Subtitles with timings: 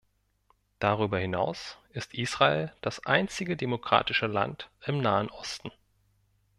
[0.79, 5.69] Darüber hinaus ist Israel das einzige demokratische Land im Nahen Osten.